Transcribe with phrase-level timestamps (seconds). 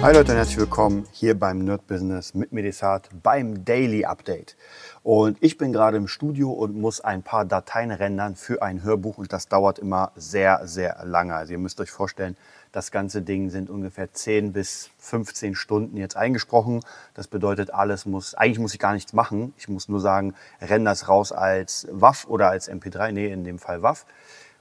[0.00, 4.56] Hi Leute und herzlich willkommen hier beim Nerd Business mit Medisat beim Daily Update.
[5.02, 9.18] Und ich bin gerade im Studio und muss ein paar Dateien rendern für ein Hörbuch
[9.18, 11.34] und das dauert immer sehr, sehr lange.
[11.34, 12.36] Also ihr müsst euch vorstellen,
[12.70, 16.78] das ganze Ding sind ungefähr 10 bis 15 Stunden jetzt eingesprochen.
[17.14, 19.52] Das bedeutet, alles muss, eigentlich muss ich gar nichts machen.
[19.58, 23.58] Ich muss nur sagen, renn das raus als WAV oder als MP3, nee, in dem
[23.58, 24.06] Fall WAV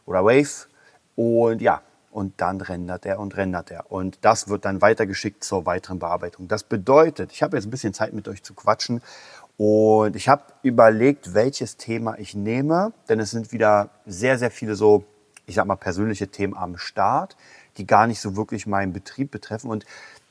[0.08, 0.66] oder Wave.
[1.16, 1.84] Und ja,
[2.18, 3.92] und dann rendert er und rendert er.
[3.92, 6.48] Und das wird dann weitergeschickt zur weiteren Bearbeitung.
[6.48, 9.04] Das bedeutet, ich habe jetzt ein bisschen Zeit mit euch zu quatschen
[9.56, 14.74] und ich habe überlegt, welches Thema ich nehme, denn es sind wieder sehr, sehr viele
[14.74, 15.06] so,
[15.46, 17.38] ich sag mal, persönliche Themen am Start,
[17.78, 19.70] die gar nicht so wirklich meinen Betrieb betreffen.
[19.70, 19.86] Und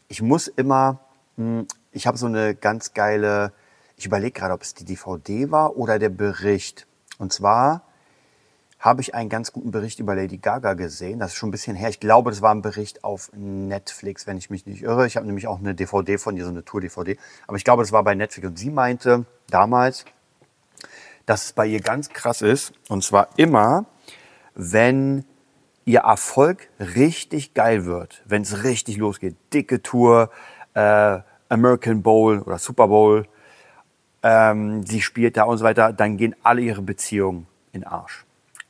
[0.09, 0.99] ich muss immer,
[1.37, 3.53] hm, ich habe so eine ganz geile,
[3.97, 6.89] ich überlege gerade, ob es die DVD war oder der Bericht.
[7.19, 7.86] Und zwar
[8.79, 11.19] habe ich einen ganz guten Bericht über Lady Gaga gesehen.
[11.19, 11.89] Das ist schon ein bisschen her.
[11.89, 15.07] Ich glaube, das war ein Bericht auf Netflix, wenn ich mich nicht irre.
[15.07, 17.17] Ich habe nämlich auch eine DVD von ihr, so eine Tour-DVD.
[17.47, 18.47] Aber ich glaube, das war bei Netflix.
[18.47, 20.05] Und sie meinte damals,
[21.25, 22.75] dass es bei ihr ganz krass ist.
[22.89, 23.87] Und zwar immer,
[24.55, 25.25] wenn
[25.85, 29.37] ihr Erfolg richtig geil wird, wenn es richtig losgeht.
[29.55, 30.31] Dicke Tour,
[30.75, 33.27] äh, American Bowl oder Super Bowl,
[34.23, 38.26] ähm, sie spielt da und so weiter, dann gehen alle ihre Beziehungen in Arsch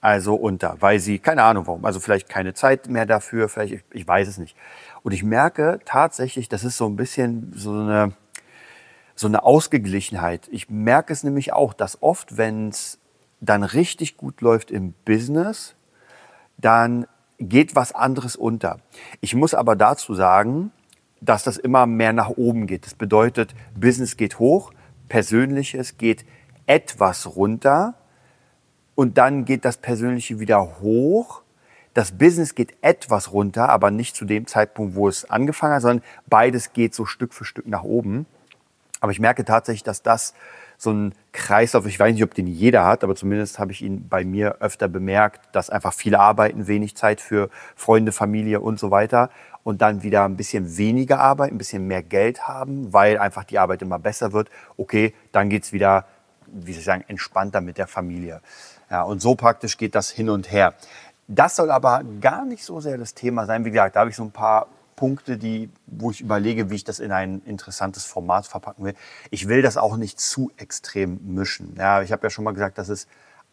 [0.07, 3.85] also unter, weil sie, keine Ahnung warum, also vielleicht keine Zeit mehr dafür, vielleicht, ich,
[3.91, 4.57] ich weiß es nicht.
[5.03, 8.13] Und ich merke tatsächlich, das ist so ein bisschen so eine,
[9.17, 10.47] so eine Ausgeglichenheit.
[10.53, 13.01] Ich merke es nämlich auch, dass oft, wenn es
[13.41, 15.75] dann richtig gut läuft im Business,
[16.57, 17.09] dann
[17.41, 18.79] geht was anderes unter.
[19.21, 20.71] Ich muss aber dazu sagen,
[21.21, 22.87] dass das immer mehr nach oben geht.
[22.87, 24.73] Das bedeutet, Business geht hoch,
[25.09, 26.25] Persönliches geht
[26.67, 27.97] etwas runter
[28.97, 31.43] und dann geht das Persönliche wieder hoch.
[31.95, 36.05] Das Business geht etwas runter, aber nicht zu dem Zeitpunkt, wo es angefangen hat, sondern
[36.27, 38.27] beides geht so Stück für Stück nach oben.
[39.01, 40.35] Aber ich merke tatsächlich, dass das
[40.79, 44.09] so ein Kreislauf, ich weiß nicht, ob den jeder hat, aber zumindest habe ich ihn
[44.09, 48.91] bei mir öfter bemerkt, dass einfach viele arbeiten, wenig Zeit für Freunde, Familie und so
[48.91, 49.31] weiter
[49.65, 53.59] und dann wieder ein bisschen weniger arbeiten, ein bisschen mehr Geld haben, weil einfach die
[53.59, 54.51] Arbeit immer besser wird.
[54.77, 56.07] Okay, dann geht es wieder,
[56.47, 58.41] wie soll ich sagen, entspannter mit der Familie.
[58.91, 60.75] Ja, und so praktisch geht das hin und her.
[61.29, 63.65] Das soll aber gar nicht so sehr das Thema sein.
[63.65, 66.85] Wie gesagt, da habe ich so ein paar Punkte, die, wo ich überlege, wie ich
[66.85, 68.95] das in ein interessantes Format verpacken will.
[69.31, 71.75] Ich will das auch nicht zu extrem mischen.
[71.77, 73.07] Ja, ich habe ja schon mal gesagt, dass es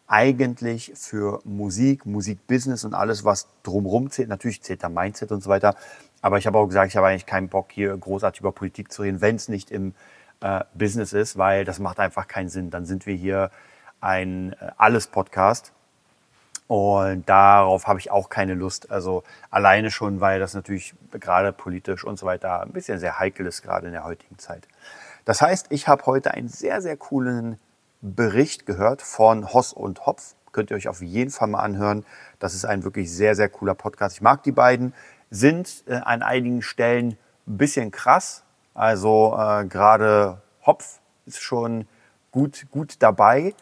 [0.07, 5.49] eigentlich für Musik, Musikbusiness und alles, was drumherum zählt, natürlich zählt da Mindset und so
[5.49, 5.75] weiter,
[6.21, 9.01] aber ich habe auch gesagt, ich habe eigentlich keinen Bock, hier großartig über Politik zu
[9.01, 9.93] reden, wenn es nicht im
[10.41, 12.69] äh, Business ist, weil das macht einfach keinen Sinn.
[12.69, 13.49] Dann sind wir hier
[14.03, 15.71] ein äh, Alles-Podcast.
[16.67, 18.91] Und darauf habe ich auch keine Lust.
[18.91, 23.45] Also alleine schon, weil das natürlich gerade politisch und so weiter ein bisschen sehr heikel
[23.45, 24.67] ist, gerade in der heutigen Zeit.
[25.25, 27.59] Das heißt, ich habe heute einen sehr, sehr coolen
[28.01, 30.35] Bericht gehört von Hoss und Hopf.
[30.51, 32.05] Könnt ihr euch auf jeden Fall mal anhören.
[32.39, 34.17] Das ist ein wirklich sehr, sehr cooler Podcast.
[34.17, 34.93] Ich mag die beiden.
[35.29, 38.43] Sind äh, an einigen Stellen ein bisschen krass.
[38.73, 41.87] Also äh, gerade Hopf ist schon
[42.31, 43.53] gut, gut dabei.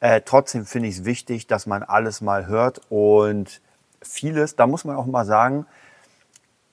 [0.00, 3.60] Äh, trotzdem finde ich es wichtig, dass man alles mal hört und
[4.02, 5.66] vieles, da muss man auch mal sagen,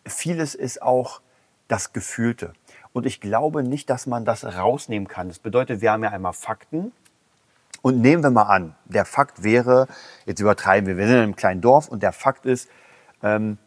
[0.05, 1.21] vieles ist auch
[1.67, 2.53] das Gefühlte.
[2.93, 5.27] Und ich glaube nicht, dass man das rausnehmen kann.
[5.27, 6.93] Das bedeutet, wir haben ja einmal Fakten.
[7.81, 9.87] Und nehmen wir mal an, der Fakt wäre,
[10.25, 12.69] jetzt übertreiben wir, wir sind in einem kleinen Dorf und der Fakt ist,
[13.21, 13.57] ähm,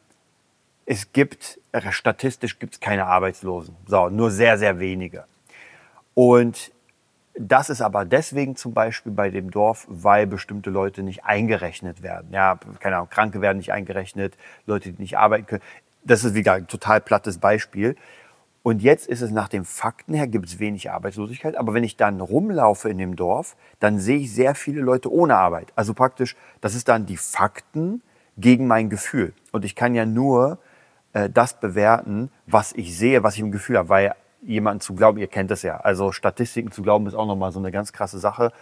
[0.84, 1.60] es gibt,
[1.91, 3.77] statistisch gibt es keine Arbeitslosen.
[3.86, 5.24] So, nur sehr, sehr wenige.
[6.15, 6.72] Und
[7.38, 12.30] das ist aber deswegen zum Beispiel bei dem Dorf, weil bestimmte Leute nicht eingerechnet werden.
[12.32, 14.36] Ja, keine Ahnung, Kranke werden nicht eingerechnet,
[14.66, 15.62] Leute, die nicht arbeiten können.
[16.04, 17.97] Das ist wieder ein total plattes Beispiel.
[18.62, 21.56] Und jetzt ist es nach den Fakten her, gibt es wenig Arbeitslosigkeit.
[21.56, 25.36] Aber wenn ich dann rumlaufe in dem Dorf, dann sehe ich sehr viele Leute ohne
[25.36, 25.72] Arbeit.
[25.77, 28.03] Also praktisch, das ist dann die Fakten
[28.36, 29.32] gegen mein Gefühl.
[29.53, 30.59] Und ich kann ja nur
[31.15, 33.88] äh, das bewerten, was ich sehe, was ich im Gefühl habe.
[33.88, 35.77] Weil jemanden zu glauben, ihr kennt das ja.
[35.78, 38.53] Also Statistiken zu glauben ist auch nochmal so eine ganz krasse Sache.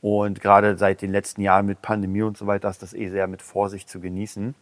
[0.00, 3.26] Und gerade seit den letzten Jahren mit Pandemie und so weiter ist das eh sehr
[3.26, 4.54] mit Vorsicht zu genießen.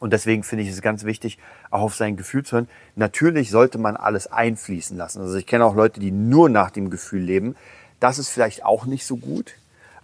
[0.00, 1.38] Und deswegen finde ich es ganz wichtig,
[1.70, 2.68] auch auf sein Gefühl zu hören.
[2.96, 5.20] Natürlich sollte man alles einfließen lassen.
[5.20, 7.56] Also ich kenne auch Leute, die nur nach dem Gefühl leben.
[8.00, 9.54] Das ist vielleicht auch nicht so gut,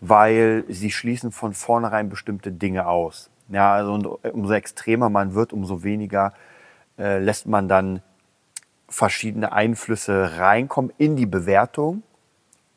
[0.01, 3.31] weil sie schließen von vornherein bestimmte Dinge aus.
[3.49, 6.33] Ja, also umso extremer man wird, umso weniger
[6.99, 8.01] äh, lässt man dann
[8.91, 12.03] verschiedene Einflüsse reinkommen in die Bewertung.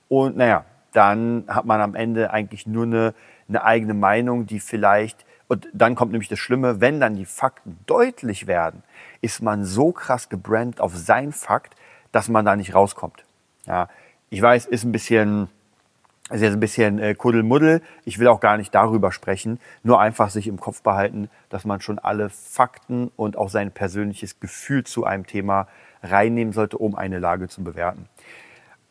[0.07, 0.63] Und naja,
[0.93, 3.13] dann hat man am Ende eigentlich nur eine,
[3.49, 7.79] eine eigene Meinung, die vielleicht, und dann kommt nämlich das Schlimme, wenn dann die Fakten
[7.85, 8.83] deutlich werden,
[9.21, 11.75] ist man so krass gebrannt auf sein Fakt,
[12.11, 13.25] dass man da nicht rauskommt.
[13.65, 13.89] Ja,
[14.29, 15.49] ich weiß, ist ein bisschen,
[16.29, 17.81] ist jetzt ein bisschen äh, Kuddelmuddel.
[18.05, 19.59] Ich will auch gar nicht darüber sprechen.
[19.83, 24.39] Nur einfach sich im Kopf behalten, dass man schon alle Fakten und auch sein persönliches
[24.39, 25.67] Gefühl zu einem Thema
[26.03, 28.07] reinnehmen sollte, um eine Lage zu bewerten.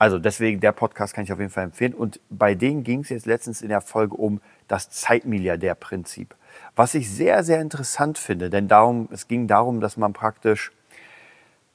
[0.02, 1.94] Also deswegen, der Podcast kann ich auf jeden Fall empfehlen.
[1.94, 6.34] Und bei denen ging es jetzt letztens in der Folge um das Zeitmilliardär-Prinzip.
[6.74, 10.72] Was ich sehr, sehr interessant finde, denn darum, es ging darum, dass man praktisch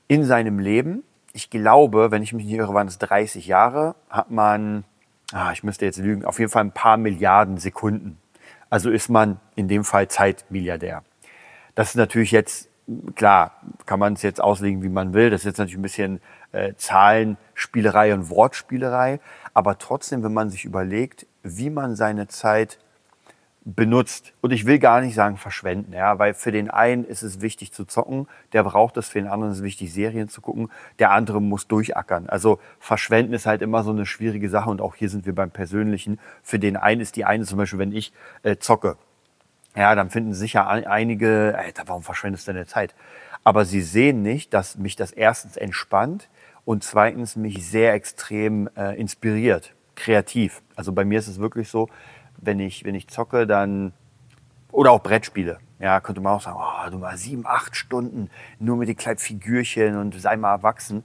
[0.10, 4.30] in seinem Leben, ich glaube, wenn ich mich nicht irre, waren es 30 Jahre, hat
[4.30, 4.84] man,
[5.32, 8.18] ah, ich müsste jetzt lügen, auf jeden Fall ein paar Milliarden Sekunden.
[8.70, 11.04] Also ist man in dem Fall Zeitmilliardär.
[11.76, 12.67] Das ist natürlich jetzt
[13.16, 13.52] klar,
[13.86, 15.30] kann man es jetzt auslegen, wie man will.
[15.30, 19.20] Das ist jetzt natürlich ein bisschen äh, Zahlenspielerei und Wortspielerei.
[19.54, 22.80] Aber trotzdem, wenn man sich überlegt, wie man seine Zeit
[23.76, 24.34] benutzt.
[24.40, 27.74] Und ich will gar nicht sagen verschwenden, ja, weil für den einen ist es wichtig
[27.74, 30.70] zu zocken, der braucht es, für den anderen ist es wichtig, Serien zu gucken,
[31.00, 32.30] der andere muss durchackern.
[32.30, 35.52] Also verschwenden ist halt immer so eine schwierige Sache und auch hier sind wir beim
[35.52, 36.18] Persönlichen.
[36.44, 38.14] Für den einen ist die eine zum Beispiel, wenn ich
[38.44, 38.96] äh, zocke,
[39.78, 42.96] ja, dann finden sicher einige, Alter, warum verschwendest du deine Zeit?
[43.44, 46.30] Aber sie sehen nicht, dass mich das erstens entspannt
[46.66, 50.64] und zweitens mich sehr extrem äh, inspiriert, kreativ.
[50.76, 51.90] Also bei mir ist es wirklich so,
[52.38, 53.94] wenn ich, wenn ich zocke, dann
[54.72, 55.60] oder auch Brettspiele.
[55.80, 59.20] Ja, könnte man auch sagen, oh, du mal sieben, acht Stunden nur mit den kleinen
[59.20, 61.04] Figürchen und sei mal erwachsen.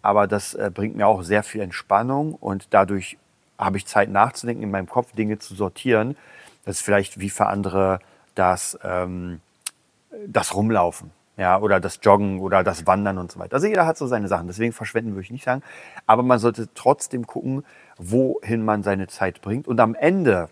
[0.00, 3.18] Aber das äh, bringt mir auch sehr viel Entspannung und dadurch
[3.58, 6.16] habe ich Zeit nachzudenken, in meinem Kopf Dinge zu sortieren.
[6.64, 7.98] Das ist vielleicht wie für andere
[8.34, 9.40] das, ähm,
[10.26, 11.10] das Rumlaufen.
[11.38, 13.54] Ja, oder das Joggen oder das Wandern und so weiter.
[13.54, 15.62] Also jeder hat so seine Sachen, deswegen verschwenden würde ich nicht sagen.
[16.06, 17.64] Aber man sollte trotzdem gucken,
[17.96, 19.66] wohin man seine Zeit bringt.
[19.66, 20.50] Und am Ende,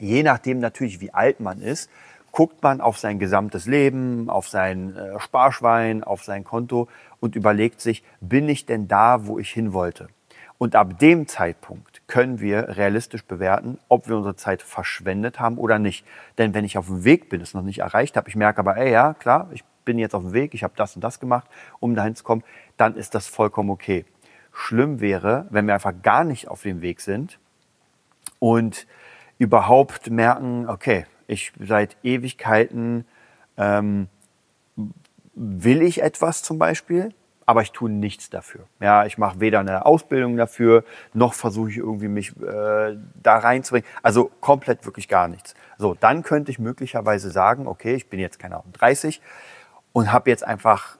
[0.00, 1.88] je nachdem natürlich, wie alt man ist,
[2.32, 6.88] guckt man auf sein gesamtes Leben, auf sein äh, Sparschwein, auf sein Konto
[7.20, 10.08] und überlegt sich, bin ich denn da, wo ich hin wollte?
[10.58, 15.78] Und ab dem Zeitpunkt können wir realistisch bewerten, ob wir unsere Zeit verschwendet haben oder
[15.78, 16.06] nicht.
[16.38, 18.76] Denn wenn ich auf dem Weg bin, es noch nicht erreicht habe, ich merke aber,
[18.76, 21.46] ey, ja, klar, ich bin jetzt auf dem Weg, ich habe das und das gemacht,
[21.80, 22.44] um dahin zu kommen,
[22.76, 24.04] dann ist das vollkommen okay.
[24.52, 27.38] Schlimm wäre, wenn wir einfach gar nicht auf dem Weg sind
[28.38, 28.86] und
[29.38, 33.04] überhaupt merken, okay, ich seit Ewigkeiten
[33.56, 34.08] ähm,
[35.34, 37.12] will ich etwas zum Beispiel,
[37.46, 38.64] aber ich tue nichts dafür.
[38.80, 43.88] Ja, ich mache weder eine Ausbildung dafür, noch versuche ich irgendwie mich äh, da reinzubringen.
[44.02, 45.54] Also komplett wirklich gar nichts.
[45.78, 49.20] So, dann könnte ich möglicherweise sagen, okay, ich bin jetzt keine Ahnung 30
[49.92, 50.98] und habe jetzt einfach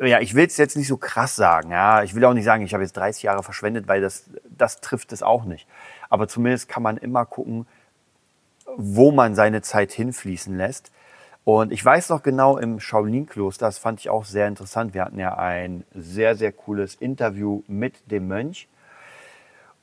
[0.00, 1.72] ja, ich will es jetzt nicht so krass sagen.
[1.72, 4.80] Ja, ich will auch nicht sagen, ich habe jetzt 30 Jahre verschwendet, weil das das
[4.80, 5.66] trifft es auch nicht.
[6.08, 7.66] Aber zumindest kann man immer gucken,
[8.76, 10.92] wo man seine Zeit hinfließen lässt.
[11.48, 14.92] Und ich weiß noch genau im Shaolin-Kloster, das fand ich auch sehr interessant.
[14.92, 18.68] Wir hatten ja ein sehr, sehr cooles Interview mit dem Mönch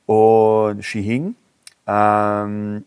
[0.06, 1.34] und Shihing.
[1.88, 2.84] Ähm,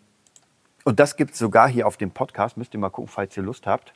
[0.85, 2.55] und das gibt es sogar hier auf dem Podcast.
[2.55, 3.93] Müsst ihr mal gucken, falls ihr Lust habt.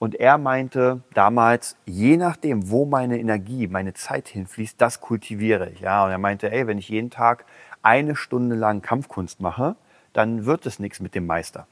[0.00, 5.78] Und er meinte damals, je nachdem, wo meine Energie, meine Zeit hinfließt, das kultiviere ich.
[5.78, 7.44] Ja, und er meinte, ey, wenn ich jeden Tag
[7.82, 9.76] eine Stunde lang Kampfkunst mache,
[10.12, 11.68] dann wird es nichts mit dem Meister.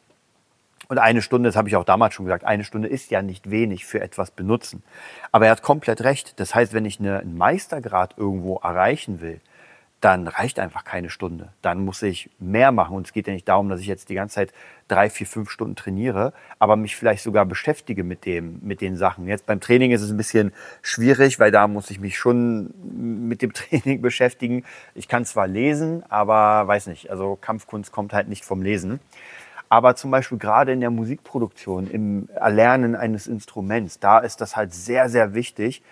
[0.88, 3.50] Und eine Stunde, das habe ich auch damals schon gesagt, eine Stunde ist ja nicht
[3.50, 4.82] wenig für etwas benutzen.
[5.30, 6.38] Aber er hat komplett recht.
[6.40, 9.40] Das heißt, wenn ich einen Meistergrad irgendwo erreichen will,
[10.02, 11.52] dann reicht einfach keine Stunde.
[11.62, 12.96] Dann muss ich mehr machen.
[12.96, 14.52] Und es geht ja nicht darum, dass ich jetzt die ganze Zeit
[14.88, 19.28] drei, vier, fünf Stunden trainiere, aber mich vielleicht sogar beschäftige mit, dem, mit den Sachen.
[19.28, 22.74] Jetzt beim Training ist es ein bisschen schwierig, weil da muss ich mich schon
[23.28, 24.64] mit dem Training beschäftigen.
[24.96, 28.98] Ich kann zwar lesen, aber weiß nicht, also Kampfkunst kommt halt nicht vom Lesen.
[29.72, 34.74] Aber zum Beispiel gerade in der Musikproduktion, im Erlernen eines Instruments, da ist das halt
[34.74, 35.82] sehr, sehr wichtig,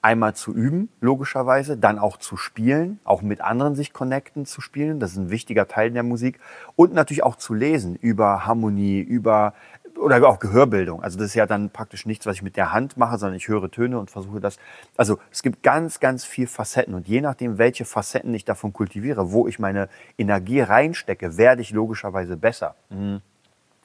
[0.00, 5.00] einmal zu üben, logischerweise, dann auch zu spielen, auch mit anderen sich connecten zu spielen.
[5.00, 6.40] Das ist ein wichtiger Teil der Musik.
[6.76, 9.52] Und natürlich auch zu lesen über Harmonie, über
[9.96, 11.02] oder auch Gehörbildung.
[11.02, 13.48] Also das ist ja dann praktisch nichts, was ich mit der Hand mache, sondern ich
[13.48, 14.58] höre Töne und versuche das.
[14.96, 19.32] Also es gibt ganz, ganz viel Facetten und je nachdem, welche Facetten ich davon kultiviere,
[19.32, 19.88] wo ich meine
[20.18, 22.74] Energie reinstecke, werde ich logischerweise besser.
[22.90, 23.20] Mhm.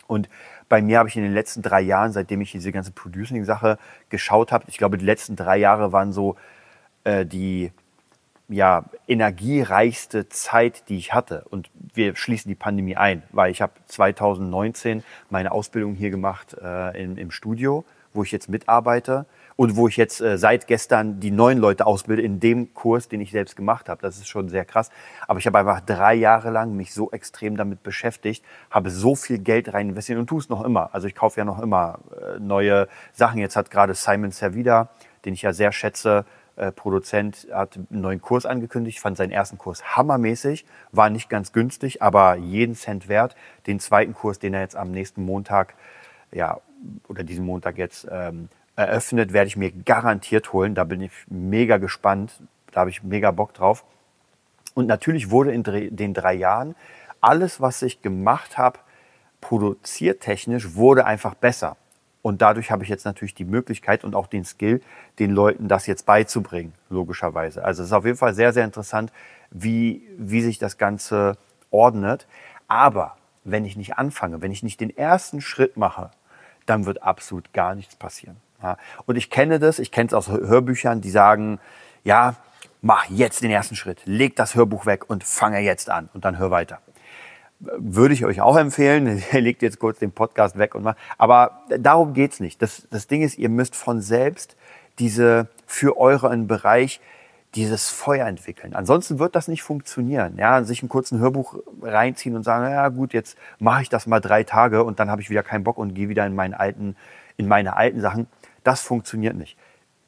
[0.07, 0.27] Und
[0.67, 3.77] bei mir habe ich in den letzten drei Jahren, seitdem ich diese ganze Producing-Sache
[4.09, 6.35] geschaut habe, ich glaube, die letzten drei Jahre waren so
[7.03, 7.71] äh, die,
[8.51, 11.45] ja, energiereichste Zeit, die ich hatte.
[11.49, 17.01] Und wir schließen die Pandemie ein, weil ich habe 2019 meine Ausbildung hier gemacht äh,
[17.01, 21.31] in, im Studio, wo ich jetzt mitarbeite und wo ich jetzt äh, seit gestern die
[21.31, 24.01] neuen Leute ausbilde in dem Kurs, den ich selbst gemacht habe.
[24.01, 24.89] Das ist schon sehr krass.
[25.27, 29.39] Aber ich habe einfach drei Jahre lang mich so extrem damit beschäftigt, habe so viel
[29.39, 30.89] Geld rein investiert und tue es noch immer.
[30.93, 33.39] Also ich kaufe ja noch immer äh, neue Sachen.
[33.39, 34.89] Jetzt hat gerade Simon Servida,
[35.25, 36.25] den ich ja sehr schätze,
[36.61, 41.53] äh, Produzent hat einen neuen Kurs angekündigt, fand seinen ersten Kurs hammermäßig, war nicht ganz
[41.53, 43.35] günstig, aber jeden Cent wert.
[43.65, 45.73] Den zweiten Kurs, den er jetzt am nächsten Montag,
[46.31, 46.59] ja,
[47.07, 50.75] oder diesen Montag jetzt ähm, eröffnet, werde ich mir garantiert holen.
[50.75, 52.41] Da bin ich mega gespannt,
[52.71, 53.83] da habe ich mega Bock drauf.
[54.75, 56.75] Und natürlich wurde in den drei Jahren
[57.21, 58.79] alles, was ich gemacht habe,
[59.41, 61.75] produziertechnisch, wurde einfach besser.
[62.21, 64.81] Und dadurch habe ich jetzt natürlich die Möglichkeit und auch den Skill,
[65.19, 67.63] den Leuten das jetzt beizubringen, logischerweise.
[67.63, 69.11] Also es ist auf jeden Fall sehr, sehr interessant,
[69.49, 71.37] wie, wie sich das Ganze
[71.71, 72.27] ordnet.
[72.67, 76.11] Aber wenn ich nicht anfange, wenn ich nicht den ersten Schritt mache,
[76.67, 78.37] dann wird absolut gar nichts passieren.
[78.61, 78.77] Ja.
[79.07, 81.59] Und ich kenne das, ich kenne es aus Hörbüchern, die sagen,
[82.03, 82.35] ja,
[82.81, 86.37] mach jetzt den ersten Schritt, leg das Hörbuch weg und fange jetzt an und dann
[86.37, 86.79] hör weiter
[87.77, 89.21] würde ich euch auch empfehlen.
[89.31, 90.95] Legt jetzt kurz den Podcast weg und mal.
[91.17, 92.61] Aber darum geht's nicht.
[92.61, 94.55] Das, das Ding ist, ihr müsst von selbst
[94.99, 96.99] diese für euren Bereich
[97.55, 98.73] dieses Feuer entwickeln.
[98.73, 100.37] Ansonsten wird das nicht funktionieren.
[100.37, 104.21] Ja, sich einen kurzen Hörbuch reinziehen und sagen, ja gut, jetzt mache ich das mal
[104.21, 106.95] drei Tage und dann habe ich wieder keinen Bock und gehe wieder in meinen alten,
[107.35, 108.27] in meine alten Sachen.
[108.63, 109.57] Das funktioniert nicht.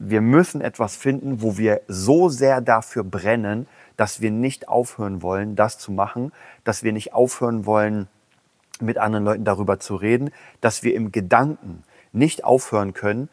[0.06, 5.56] Wir müssen etwas finden, wo wir so sehr dafür brennen, dass wir nicht aufhören wollen,
[5.56, 6.34] das zu machen,
[6.66, 8.10] dass wir nicht aufhören wollen,
[8.82, 13.30] mit anderen Leuten darüber zu reden, dass wir im Gedanken nicht aufhören können,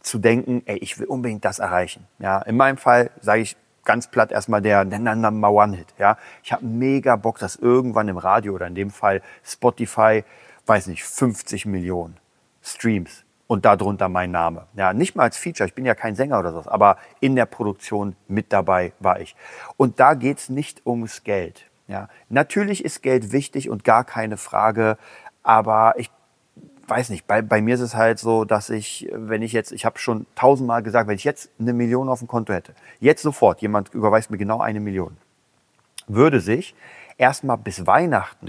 [0.00, 2.06] zu denken, ey, ich will unbedingt das erreichen.
[2.18, 5.88] Ja, in meinem Fall sage ich ganz platt erstmal der Number One Hit.
[5.98, 10.24] Ja, ich habe mega Bock, dass irgendwann im Radio oder in dem Fall Spotify,
[10.64, 12.16] weiß nicht, 50 Millionen
[12.62, 14.66] Streams und darunter mein Name.
[14.74, 17.46] Ja, nicht mal als Feature, ich bin ja kein Sänger oder so, aber in der
[17.46, 19.36] Produktion mit dabei war ich.
[19.76, 21.64] Und da geht's nicht ums Geld.
[21.88, 24.98] Ja, natürlich ist Geld wichtig und gar keine Frage,
[25.44, 26.10] aber ich
[26.88, 29.84] weiß nicht, bei, bei mir ist es halt so, dass ich, wenn ich jetzt, ich
[29.84, 33.62] habe schon tausendmal gesagt, wenn ich jetzt eine Million auf dem Konto hätte, jetzt sofort,
[33.62, 35.16] jemand überweist mir genau eine Million,
[36.08, 36.74] würde sich
[37.18, 38.46] erstmal bis Weihnachten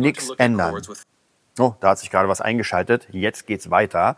[0.00, 0.74] nichts ändern.
[1.58, 3.08] Oh, da hat sich gerade was eingeschaltet.
[3.12, 4.16] Jetzt geht's weiter.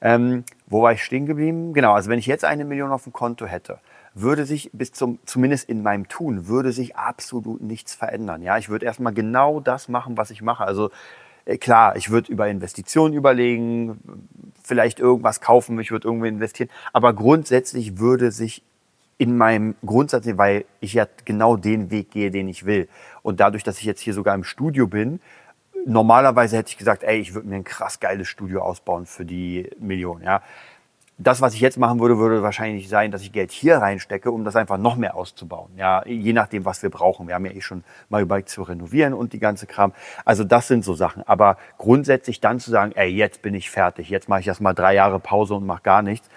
[0.00, 1.72] Ähm, wo war ich stehen geblieben?
[1.72, 3.78] Genau, also wenn ich jetzt eine Million auf dem Konto hätte,
[4.14, 8.42] würde sich bis zum, zumindest in meinem Tun, würde sich absolut nichts verändern.
[8.42, 10.64] Ja, ich würde erstmal genau das machen, was ich mache.
[10.64, 10.90] Also
[11.44, 14.00] äh, klar, ich würde über Investitionen überlegen,
[14.62, 16.70] vielleicht irgendwas kaufen, ich würde irgendwo investieren.
[16.92, 18.62] Aber grundsätzlich würde sich
[19.18, 22.88] in meinem Grundsatz, weil ich ja genau den Weg gehe, den ich will.
[23.22, 25.20] Und dadurch, dass ich jetzt hier sogar im Studio bin,
[25.86, 29.70] normalerweise hätte ich gesagt, ey, ich würde mir ein krass geiles Studio ausbauen für die
[29.78, 30.22] Million.
[30.22, 30.42] Ja.
[31.18, 34.44] Das, was ich jetzt machen würde, würde wahrscheinlich sein, dass ich Geld hier reinstecke, um
[34.44, 35.70] das einfach noch mehr auszubauen.
[35.76, 37.26] Ja, je nachdem, was wir brauchen.
[37.26, 39.94] Wir haben ja eh schon mal überlegt zu renovieren und die ganze Kram.
[40.26, 41.22] Also das sind so Sachen.
[41.22, 44.74] Aber grundsätzlich dann zu sagen, ey, jetzt bin ich fertig, jetzt mache ich erst mal
[44.74, 46.28] drei Jahre Pause und mache gar nichts,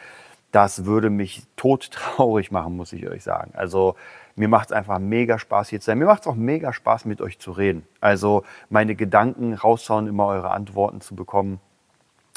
[0.51, 3.51] das würde mich todtraurig machen, muss ich euch sagen.
[3.55, 3.95] Also
[4.39, 5.97] mir macht es einfach mega Spaß hier zu sein.
[5.97, 7.85] Mir macht es auch mega Spaß, mit euch zu reden.
[7.99, 11.59] Also meine Gedanken raushauen, immer eure Antworten zu bekommen.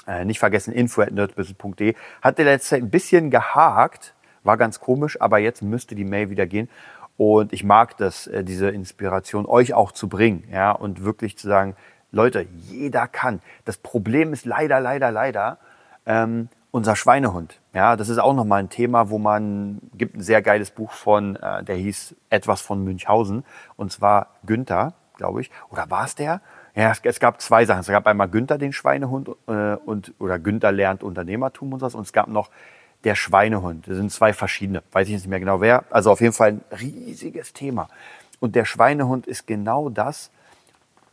[0.08, 1.94] Äh, nicht vergessen, info.nerdbusiness.de.
[2.20, 6.28] Hat der letzte Zeit ein bisschen gehakt, war ganz komisch, aber jetzt müsste die Mail
[6.28, 6.68] wieder gehen.
[7.16, 10.42] Und ich mag das, äh, diese Inspiration euch auch zu bringen.
[10.50, 11.76] Ja, und wirklich zu sagen,
[12.10, 13.40] Leute, jeder kann.
[13.64, 15.58] Das Problem ist leider, leider, leider,
[16.04, 17.60] ähm, unser Schweinehund.
[17.74, 21.36] Ja, das ist auch nochmal ein Thema, wo man, gibt ein sehr geiles Buch von,
[21.36, 23.44] äh, der hieß Etwas von Münchhausen,
[23.76, 25.50] und zwar Günther, glaube ich.
[25.70, 26.40] Oder war es der?
[26.74, 27.80] Ja, es, es, gab zwei Sachen.
[27.80, 31.86] Es gab einmal Günther, den Schweinehund, äh, und, oder Günther lernt Unternehmertum und so.
[31.96, 32.50] Und es gab noch
[33.04, 33.86] der Schweinehund.
[33.86, 34.82] Das sind zwei verschiedene.
[34.92, 35.84] Weiß ich nicht mehr genau wer.
[35.90, 37.88] Also auf jeden Fall ein riesiges Thema.
[38.40, 40.30] Und der Schweinehund ist genau das,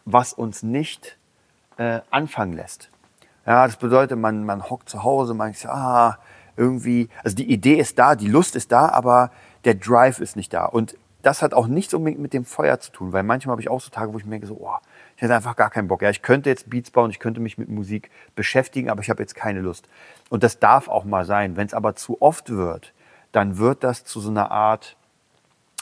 [0.05, 1.17] was uns nicht
[1.77, 2.89] äh, anfangen lässt.
[3.49, 6.19] Ja, das bedeutet, man, man hockt zu Hause, man sagt, ah,
[6.55, 9.31] irgendwie, also die Idee ist da, die Lust ist da, aber
[9.65, 10.65] der Drive ist nicht da.
[10.65, 13.67] Und das hat auch nichts unbedingt mit dem Feuer zu tun, weil manchmal habe ich
[13.67, 14.77] auch so Tage, wo ich merke, so, oh,
[15.15, 16.03] ich hätte einfach gar keinen Bock.
[16.03, 19.23] Ja, ich könnte jetzt Beats bauen, ich könnte mich mit Musik beschäftigen, aber ich habe
[19.23, 19.89] jetzt keine Lust.
[20.29, 21.57] Und das darf auch mal sein.
[21.57, 22.93] Wenn es aber zu oft wird,
[23.31, 24.95] dann wird das zu so einer Art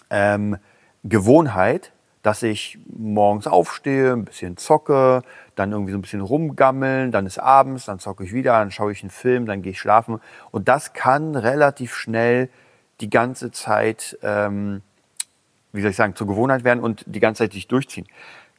[0.09, 0.55] ähm,
[1.03, 1.91] Gewohnheit,
[2.23, 5.21] dass ich morgens aufstehe, ein bisschen zocke,
[5.57, 8.91] dann irgendwie so ein bisschen rumgammeln, dann ist abends, dann zocke ich wieder, dann schaue
[8.91, 10.21] ich einen Film, dann gehe ich schlafen.
[10.51, 12.49] Und das kann relativ schnell
[13.01, 14.81] die ganze Zeit, ähm,
[15.73, 18.07] wie soll ich sagen, zur Gewohnheit werden und die ganze Zeit sich durchziehen.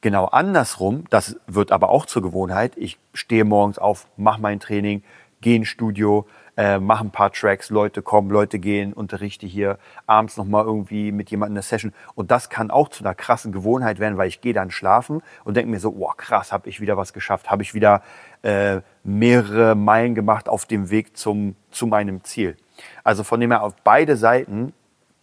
[0.01, 2.77] Genau andersrum, das wird aber auch zur Gewohnheit.
[2.77, 5.03] Ich stehe morgens auf, mache mein Training,
[5.41, 6.27] gehe ins Studio,
[6.59, 11.31] äh, mache ein paar Tracks, Leute kommen, Leute gehen, unterrichte hier, abends nochmal irgendwie mit
[11.31, 11.93] jemandem eine Session.
[12.17, 15.57] Und das kann auch zu einer krassen Gewohnheit werden, weil ich gehe dann schlafen und
[15.57, 18.03] denke mir so, oh krass, habe ich wieder was geschafft, habe ich wieder
[18.43, 22.57] äh, mehrere Meilen gemacht auf dem Weg zum, zu meinem Ziel.
[23.05, 24.73] Also von dem her auf beide Seiten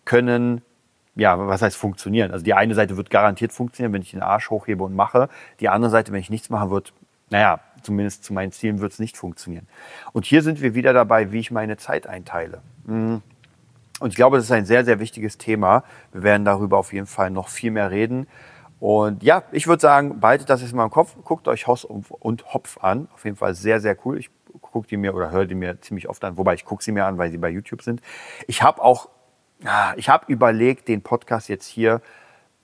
[0.05, 0.61] können
[1.17, 2.31] ja, was heißt funktionieren?
[2.31, 5.29] Also die eine Seite wird garantiert funktionieren, wenn ich den Arsch hochhebe und mache.
[5.61, 6.93] Die andere Seite, wenn ich nichts mache, wird,
[7.29, 9.67] naja, zumindest zu meinen Zielen wird es nicht funktionieren.
[10.13, 12.61] Und hier sind wir wieder dabei, wie ich meine Zeit einteile.
[12.85, 13.21] Mhm.
[13.99, 15.83] Und ich glaube, das ist ein sehr, sehr wichtiges Thema.
[16.11, 18.27] Wir werden darüber auf jeden Fall noch viel mehr reden.
[18.79, 22.53] Und ja, ich würde sagen, behaltet das jetzt mal im Kopf, guckt euch Haus und
[22.53, 23.07] Hopf an.
[23.13, 24.17] Auf jeden Fall sehr, sehr cool.
[24.17, 26.91] Ich gucke die mir oder höre die mir ziemlich oft an, wobei ich gucke sie
[26.91, 28.01] mir an, weil sie bei YouTube sind.
[28.47, 29.09] Ich habe auch
[29.95, 32.01] ich habe überlegt, den Podcast jetzt hier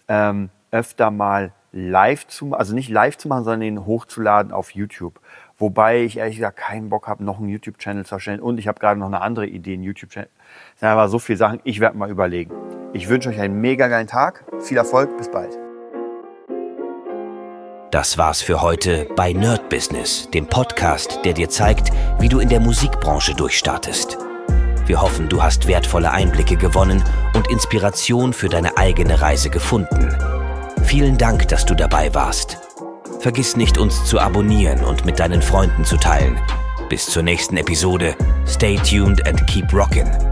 [0.07, 4.71] ähm, öfter mal live zu machen, also nicht live zu machen, sondern ihn hochzuladen auf
[4.71, 5.19] YouTube.
[5.57, 8.39] Wobei ich ehrlich gesagt keinen Bock habe, noch einen YouTube-Channel zu erstellen.
[8.39, 10.29] Und ich habe gerade noch eine andere Idee, einen YouTube-Channel.
[10.73, 12.53] Es sind aber so viele Sachen, ich werde mal überlegen.
[12.93, 14.43] Ich wünsche euch einen mega geilen Tag.
[14.59, 15.57] Viel Erfolg, bis bald.
[17.91, 22.49] Das war's für heute bei Nerd Business, dem Podcast, der dir zeigt, wie du in
[22.49, 24.17] der Musikbranche durchstartest.
[24.85, 27.03] Wir hoffen, du hast wertvolle Einblicke gewonnen
[27.35, 30.09] und Inspiration für deine eigene Reise gefunden.
[30.91, 32.57] Vielen Dank, dass du dabei warst.
[33.21, 36.37] Vergiss nicht, uns zu abonnieren und mit deinen Freunden zu teilen.
[36.89, 38.13] Bis zur nächsten Episode.
[38.45, 40.30] Stay tuned and keep rockin'.